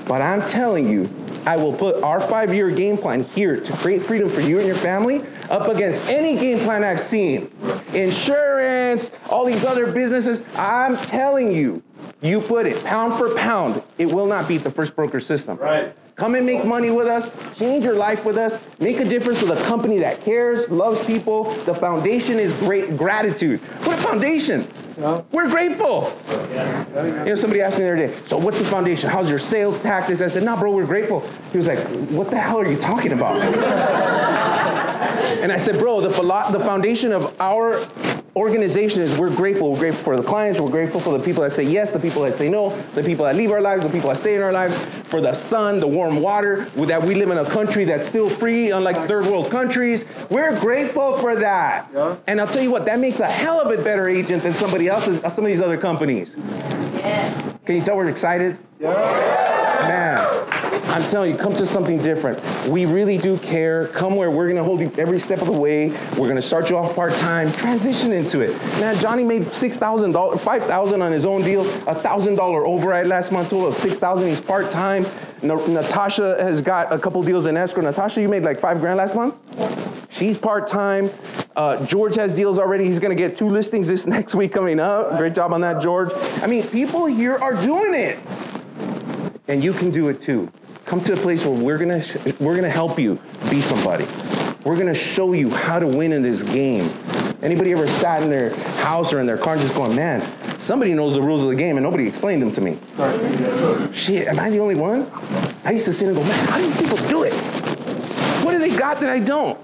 But 0.06 0.22
I'm 0.22 0.46
telling 0.46 0.88
you, 0.88 1.10
I 1.46 1.56
will 1.56 1.72
put 1.72 2.02
our 2.02 2.20
five 2.20 2.52
year 2.52 2.70
game 2.70 2.98
plan 2.98 3.22
here 3.22 3.60
to 3.60 3.72
create 3.76 4.02
freedom 4.02 4.28
for 4.28 4.40
you 4.40 4.58
and 4.58 4.66
your 4.66 4.76
family 4.76 5.24
up 5.48 5.68
against 5.68 6.04
any 6.06 6.36
game 6.36 6.58
plan 6.58 6.82
I've 6.82 7.00
seen. 7.00 7.50
Insurance, 7.94 9.12
all 9.30 9.44
these 9.44 9.64
other 9.64 9.92
businesses. 9.92 10.42
I'm 10.56 10.96
telling 10.96 11.52
you, 11.52 11.84
you 12.20 12.40
put 12.40 12.66
it 12.66 12.84
pound 12.84 13.16
for 13.16 13.34
pound, 13.36 13.80
it 13.96 14.06
will 14.06 14.26
not 14.26 14.48
beat 14.48 14.64
the 14.64 14.70
first 14.70 14.96
broker 14.96 15.20
system. 15.20 15.56
Right. 15.56 15.94
Come 16.16 16.34
and 16.34 16.46
make 16.46 16.64
money 16.64 16.90
with 16.90 17.06
us, 17.06 17.30
change 17.56 17.84
your 17.84 17.94
life 17.94 18.24
with 18.24 18.38
us, 18.38 18.58
make 18.80 18.98
a 18.98 19.04
difference 19.04 19.42
with 19.42 19.50
a 19.50 19.62
company 19.64 19.98
that 19.98 20.22
cares, 20.22 20.68
loves 20.70 21.04
people. 21.04 21.52
The 21.64 21.74
foundation 21.74 22.38
is 22.38 22.54
great 22.54 22.96
gratitude. 22.96 23.60
What 23.84 23.98
a 23.98 24.02
foundation! 24.02 24.66
Yeah. 24.98 25.20
We're 25.30 25.48
grateful. 25.50 26.10
You 26.30 27.26
know, 27.26 27.34
somebody 27.34 27.60
asked 27.60 27.76
me 27.78 27.84
the 27.84 27.92
other 27.92 28.06
day, 28.06 28.14
so 28.26 28.38
what's 28.38 28.58
the 28.58 28.64
foundation? 28.64 29.10
How's 29.10 29.28
your 29.28 29.38
sales 29.38 29.82
tactics? 29.82 30.22
I 30.22 30.26
said, 30.26 30.42
nah, 30.42 30.58
bro, 30.58 30.70
we're 30.72 30.86
grateful. 30.86 31.20
He 31.50 31.58
was 31.58 31.66
like, 31.66 31.78
what 32.10 32.30
the 32.30 32.38
hell 32.38 32.58
are 32.60 32.66
you 32.66 32.78
talking 32.78 33.12
about? 33.12 33.36
and 35.42 35.52
I 35.52 35.58
said, 35.58 35.78
bro, 35.78 36.00
the, 36.00 36.08
philo- 36.10 36.50
the 36.50 36.60
foundation 36.60 37.12
of 37.12 37.38
our 37.40 37.78
organization 38.36 39.00
is 39.00 39.18
we're 39.18 39.34
grateful. 39.34 39.72
We're 39.72 39.78
grateful 39.78 40.04
for 40.04 40.16
the 40.16 40.22
clients. 40.22 40.60
We're 40.60 40.70
grateful 40.70 41.00
for 41.00 41.16
the 41.16 41.24
people 41.24 41.42
that 41.42 41.50
say 41.50 41.62
yes, 41.62 41.90
the 41.90 41.98
people 41.98 42.22
that 42.22 42.34
say 42.34 42.48
no, 42.50 42.78
the 42.94 43.02
people 43.02 43.24
that 43.24 43.34
leave 43.34 43.50
our 43.50 43.62
lives, 43.62 43.82
the 43.82 43.88
people 43.88 44.10
that 44.10 44.16
stay 44.16 44.34
in 44.34 44.42
our 44.42 44.52
lives, 44.52 44.76
for 45.08 45.20
the 45.20 45.32
sun, 45.32 45.80
the 45.80 45.86
warm 45.86 46.20
water, 46.20 46.66
that 46.76 47.02
we 47.02 47.14
live 47.14 47.30
in 47.30 47.38
a 47.38 47.48
country 47.48 47.86
that's 47.86 48.06
still 48.06 48.28
free, 48.28 48.70
unlike 48.70 49.08
third 49.08 49.24
world 49.26 49.50
countries. 49.50 50.04
We're 50.30 50.58
grateful 50.60 51.16
for 51.18 51.34
that. 51.36 51.90
Yeah. 51.94 52.16
And 52.26 52.40
I'll 52.40 52.46
tell 52.46 52.62
you 52.62 52.70
what, 52.70 52.84
that 52.84 52.98
makes 52.98 53.20
a 53.20 53.26
hell 53.26 53.60
of 53.60 53.76
a 53.76 53.82
better 53.82 54.06
agent 54.08 54.42
than 54.42 54.52
somebody 54.52 54.88
else's, 54.88 55.20
some 55.32 55.44
of 55.44 55.48
these 55.48 55.62
other 55.62 55.78
companies. 55.78 56.34
Can 56.34 57.74
you 57.74 57.82
tell 57.82 57.96
we're 57.96 58.08
excited? 58.08 58.58
Yeah. 58.78 58.92
Man, 59.88 60.18
I'm 60.88 61.02
telling 61.08 61.32
you, 61.32 61.36
come 61.36 61.54
to 61.56 61.66
something 61.66 61.98
different. 61.98 62.40
We 62.68 62.86
really 62.86 63.18
do 63.18 63.38
care. 63.38 63.88
Come 63.88 64.14
where 64.14 64.30
we're 64.30 64.48
gonna 64.48 64.62
hold 64.62 64.80
you 64.80 64.90
every 64.96 65.18
step 65.18 65.40
of 65.40 65.48
the 65.48 65.58
way. 65.58 65.90
We're 66.16 66.28
gonna 66.28 66.40
start 66.40 66.70
you 66.70 66.76
off 66.76 66.94
part-time, 66.94 67.52
transition 67.52 68.12
into 68.12 68.40
it. 68.40 68.56
Man, 68.80 68.96
Johnny 68.98 69.24
made 69.24 69.42
$6,000, 69.52 70.40
5,000 70.40 71.02
on 71.02 71.12
his 71.12 71.26
own 71.26 71.42
deal, 71.42 71.62
a 71.88 71.94
$1,000 71.94 72.38
override 72.38 73.08
last 73.08 73.32
month, 73.32 73.50
total 73.50 73.68
of 73.68 73.74
6,000, 73.74 74.28
he's 74.28 74.40
part-time. 74.40 75.04
Na- 75.42 75.66
Natasha 75.66 76.36
has 76.40 76.62
got 76.62 76.92
a 76.92 76.98
couple 76.98 77.22
deals 77.22 77.46
in 77.46 77.56
escrow. 77.56 77.82
Natasha, 77.82 78.20
you 78.20 78.28
made 78.28 78.42
like 78.44 78.60
five 78.60 78.80
grand 78.80 78.98
last 78.98 79.16
month? 79.16 79.34
She's 80.10 80.38
part-time. 80.38 81.10
Uh, 81.56 81.84
George 81.84 82.14
has 82.14 82.34
deals 82.34 82.58
already. 82.58 82.86
He's 82.86 83.00
gonna 83.00 83.14
get 83.14 83.36
two 83.36 83.48
listings 83.48 83.88
this 83.88 84.06
next 84.16 84.34
week 84.34 84.52
coming 84.52 84.78
up. 84.78 85.16
Great 85.18 85.34
job 85.34 85.52
on 85.52 85.60
that, 85.62 85.82
George. 85.82 86.10
I 86.42 86.46
mean, 86.46 86.66
people 86.68 87.06
here 87.06 87.36
are 87.36 87.54
doing 87.54 87.94
it 87.94 88.18
and 89.48 89.62
you 89.62 89.72
can 89.72 89.90
do 89.90 90.08
it 90.08 90.22
too. 90.22 90.50
Come 90.86 91.00
to 91.00 91.14
a 91.14 91.16
place 91.16 91.44
where 91.44 91.52
we're 91.52 91.78
gonna 91.78 92.04
we're 92.38 92.54
gonna 92.54 92.70
help 92.70 92.96
you 92.96 93.18
be 93.50 93.60
somebody. 93.60 94.06
We're 94.62 94.76
gonna 94.76 94.94
show 94.94 95.32
you 95.32 95.50
how 95.50 95.80
to 95.80 95.86
win 95.86 96.12
in 96.12 96.22
this 96.22 96.44
game. 96.44 96.88
Anybody 97.42 97.72
ever 97.72 97.88
sat 97.88 98.22
in 98.22 98.30
their 98.30 98.54
house 98.76 99.12
or 99.12 99.18
in 99.18 99.26
their 99.26 99.36
car 99.36 99.56
just 99.56 99.74
going, 99.74 99.96
man, 99.96 100.22
somebody 100.60 100.94
knows 100.94 101.14
the 101.14 101.22
rules 101.22 101.42
of 101.42 101.48
the 101.48 101.56
game 101.56 101.76
and 101.76 101.82
nobody 101.82 102.06
explained 102.06 102.40
them 102.40 102.52
to 102.52 102.60
me. 102.60 102.78
Shit, 103.92 104.28
am 104.28 104.38
I 104.38 104.48
the 104.48 104.60
only 104.60 104.76
one? 104.76 105.10
I 105.64 105.72
used 105.72 105.86
to 105.86 105.92
sit 105.92 106.06
and 106.06 106.16
go, 106.16 106.22
man, 106.22 106.48
how 106.48 106.56
do 106.56 106.62
these 106.62 106.76
people 106.76 106.98
do 107.08 107.24
it? 107.24 107.34
What 108.44 108.52
do 108.52 108.60
they 108.60 108.76
got 108.76 109.00
that 109.00 109.10
I 109.10 109.18
don't? 109.18 109.58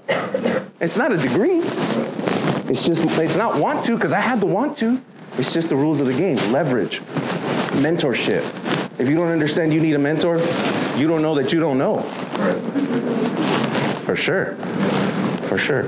It's 0.81 0.97
not 0.97 1.13
a 1.13 1.17
degree. 1.17 1.61
It's 2.69 2.85
just 2.85 3.01
it's 3.01 3.37
not 3.37 3.61
want 3.61 3.85
to 3.85 3.95
because 3.95 4.11
I 4.11 4.19
had 4.19 4.41
the 4.41 4.45
want 4.45 4.77
to. 4.79 5.01
It's 5.37 5.53
just 5.53 5.69
the 5.69 5.77
rules 5.77 6.01
of 6.01 6.07
the 6.07 6.13
game. 6.13 6.35
Leverage, 6.51 6.99
mentorship. 7.79 8.43
If 8.99 9.07
you 9.07 9.15
don't 9.15 9.29
understand 9.29 9.73
you 9.73 9.79
need 9.79 9.95
a 9.95 9.99
mentor, 9.99 10.37
you 10.97 11.07
don't 11.07 11.21
know 11.21 11.35
that 11.35 11.51
you 11.51 11.59
don't 11.59 11.77
know. 11.77 12.01
For 14.05 14.15
sure. 14.15 14.55
For 15.47 15.57
sure. 15.57 15.83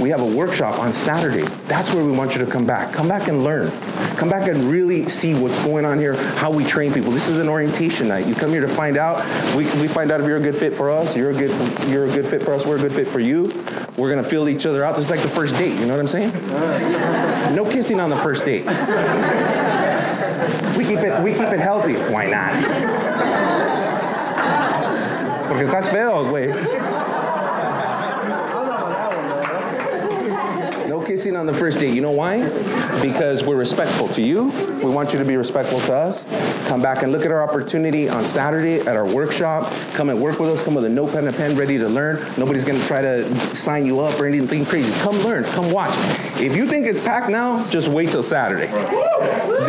We 0.00 0.10
have 0.10 0.20
a 0.20 0.36
workshop 0.36 0.78
on 0.78 0.92
Saturday. 0.92 1.42
That's 1.66 1.92
where 1.92 2.04
we 2.04 2.12
want 2.12 2.34
you 2.34 2.44
to 2.44 2.50
come 2.50 2.66
back. 2.66 2.92
Come 2.92 3.08
back 3.08 3.28
and 3.28 3.42
learn. 3.44 3.70
Come 4.16 4.28
back 4.28 4.48
and 4.48 4.64
really 4.64 5.08
see 5.08 5.34
what's 5.34 5.58
going 5.64 5.84
on 5.84 5.98
here, 5.98 6.14
how 6.36 6.50
we 6.50 6.64
train 6.64 6.92
people. 6.92 7.10
This 7.10 7.28
is 7.28 7.38
an 7.38 7.48
orientation 7.48 8.08
night. 8.08 8.26
You 8.26 8.34
come 8.34 8.50
here 8.50 8.60
to 8.60 8.68
find 8.68 8.96
out. 8.96 9.24
We, 9.54 9.64
we 9.80 9.88
find 9.88 10.10
out 10.10 10.20
if 10.20 10.26
you're 10.26 10.36
a 10.38 10.40
good 10.40 10.56
fit 10.56 10.74
for 10.74 10.90
us. 10.90 11.14
You're 11.14 11.30
a 11.30 11.34
good 11.34 11.90
you're 11.90 12.06
a 12.06 12.10
good 12.10 12.26
fit 12.26 12.42
for 12.42 12.54
us. 12.54 12.64
We're 12.64 12.76
a 12.76 12.80
good 12.80 12.94
fit 12.94 13.08
for 13.08 13.20
you. 13.20 13.44
We're 13.96 14.10
gonna 14.10 14.24
feel 14.24 14.48
each 14.48 14.64
other 14.66 14.84
out. 14.84 14.96
This 14.96 15.06
is 15.06 15.10
like 15.10 15.22
the 15.22 15.28
first 15.28 15.54
date. 15.56 15.78
You 15.78 15.86
know 15.86 15.96
what 15.96 16.00
I'm 16.00 16.08
saying? 16.08 16.32
No 17.54 17.68
kissing 17.70 18.00
on 18.00 18.10
the 18.10 18.16
first 18.16 18.44
date. 18.44 18.64
We 20.76 20.84
keep 20.84 20.98
it 20.98 21.22
we 21.22 21.32
keep 21.32 21.48
it 21.48 21.60
healthy. 21.60 21.94
Why 21.94 22.26
not? 22.26 22.95
Porque 25.48 25.64
estás 25.64 25.88
feo, 25.88 26.24
güey. 26.24 26.50
Kissing 31.26 31.36
on 31.36 31.46
the 31.46 31.52
first 31.52 31.80
date. 31.80 31.92
You 31.92 32.02
know 32.02 32.12
why? 32.12 32.48
Because 33.02 33.42
we're 33.42 33.56
respectful 33.56 34.06
to 34.08 34.22
you. 34.22 34.44
We 34.80 34.92
want 34.92 35.12
you 35.12 35.18
to 35.18 35.24
be 35.24 35.36
respectful 35.36 35.80
to 35.80 35.94
us. 35.94 36.24
Come 36.68 36.80
back 36.80 37.02
and 37.02 37.10
look 37.10 37.26
at 37.26 37.32
our 37.32 37.42
opportunity 37.42 38.08
on 38.08 38.24
Saturday 38.24 38.78
at 38.78 38.96
our 38.96 39.06
workshop. 39.12 39.72
Come 39.94 40.08
and 40.08 40.22
work 40.22 40.38
with 40.38 40.50
us. 40.50 40.60
Come 40.62 40.74
with 40.74 40.84
a 40.84 40.88
notepad 40.88 41.24
and 41.24 41.34
a 41.34 41.36
pen 41.36 41.56
ready 41.56 41.78
to 41.78 41.88
learn. 41.88 42.24
Nobody's 42.38 42.62
going 42.62 42.78
to 42.78 42.86
try 42.86 43.02
to 43.02 43.56
sign 43.56 43.86
you 43.86 43.98
up 43.98 44.20
or 44.20 44.26
anything 44.26 44.64
crazy. 44.64 44.92
Come 45.00 45.16
learn. 45.22 45.42
Come 45.42 45.72
watch. 45.72 45.92
If 46.38 46.54
you 46.54 46.68
think 46.68 46.86
it's 46.86 47.00
packed 47.00 47.28
now, 47.28 47.68
just 47.70 47.88
wait 47.88 48.10
till 48.10 48.22
Saturday. 48.22 48.68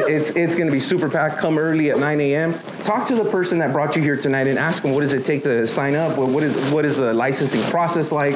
It's, 0.08 0.32
it's 0.32 0.56
going 0.56 0.68
to 0.68 0.72
be 0.72 0.80
super 0.80 1.10
packed. 1.10 1.40
Come 1.40 1.58
early 1.58 1.90
at 1.90 1.98
9 1.98 2.22
a.m. 2.22 2.60
Talk 2.84 3.08
to 3.08 3.16
the 3.16 3.30
person 3.30 3.58
that 3.60 3.74
brought 3.74 3.96
you 3.96 4.02
here 4.02 4.16
tonight 4.16 4.48
and 4.48 4.60
ask 4.60 4.84
them 4.84 4.92
what 4.92 5.02
does 5.02 5.14
it 5.14 5.26
take 5.26 5.44
to 5.44 5.66
sign 5.66 5.96
up? 5.96 6.18
What, 6.18 6.44
is 6.44 6.72
what 6.72 6.86
is 6.86 6.98
the 6.98 7.14
licensing 7.14 7.62
process 7.64 8.12
like? 8.12 8.36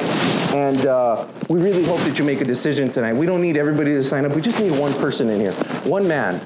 And 0.52 0.86
uh, 0.86 1.26
we 1.48 1.60
really 1.60 1.84
hope 1.84 2.00
that 2.00 2.18
you 2.18 2.24
make 2.24 2.40
a 2.40 2.44
decision 2.44 2.90
We 3.18 3.26
don't 3.26 3.40
need 3.40 3.56
everybody 3.56 3.92
to 3.94 4.04
sign 4.04 4.24
up. 4.24 4.32
We 4.32 4.42
just 4.42 4.58
need 4.58 4.72
one 4.72 4.92
person 4.94 5.28
in 5.28 5.40
here, 5.40 5.52
one 5.84 6.06
man, 6.06 6.38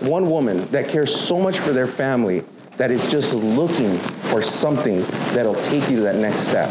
one 0.00 0.30
woman 0.30 0.66
that 0.70 0.88
cares 0.88 1.14
so 1.14 1.38
much 1.38 1.58
for 1.58 1.72
their 1.72 1.86
family 1.86 2.44
that 2.76 2.90
is 2.90 3.10
just 3.10 3.34
looking 3.34 3.98
for 4.30 4.42
something 4.42 5.02
that'll 5.34 5.60
take 5.62 5.88
you 5.90 5.96
to 5.96 6.02
that 6.02 6.16
next 6.16 6.40
step. 6.40 6.70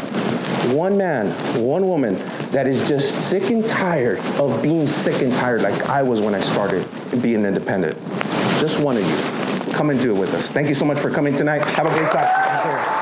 One 0.74 0.96
man, 0.96 1.30
one 1.64 1.86
woman 1.86 2.14
that 2.50 2.66
is 2.66 2.86
just 2.88 3.30
sick 3.30 3.50
and 3.50 3.64
tired 3.64 4.18
of 4.40 4.60
being 4.62 4.86
sick 4.86 5.22
and 5.22 5.32
tired 5.32 5.62
like 5.62 5.88
I 5.88 6.02
was 6.02 6.20
when 6.20 6.34
I 6.34 6.40
started 6.40 6.88
being 7.22 7.44
independent. 7.44 7.96
Just 8.60 8.80
one 8.80 8.96
of 8.96 9.04
you. 9.04 9.72
Come 9.72 9.90
and 9.90 10.00
do 10.00 10.14
it 10.14 10.18
with 10.18 10.34
us. 10.34 10.50
Thank 10.50 10.68
you 10.68 10.74
so 10.74 10.84
much 10.84 10.98
for 10.98 11.10
coming 11.10 11.34
tonight. 11.34 11.64
Have 11.64 11.86
a 11.86 11.90
great 11.90 12.10
time. 12.10 12.99